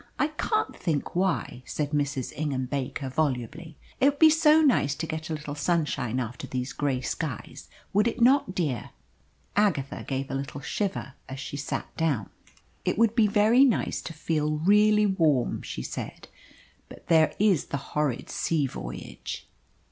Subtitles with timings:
[0.17, 2.33] I can't think why," said Mrs.
[2.35, 3.77] Ingham Baker volubly.
[3.99, 8.07] "It would be so nice to get a little sunshine after these grey skies, would
[8.07, 8.89] it not, dear?"
[9.55, 12.31] Agatha gave a little shiver as she sat down.
[12.83, 16.27] "It would be very nice to feel really warm," she said.
[16.89, 19.47] "But there is the horrid sea voyage."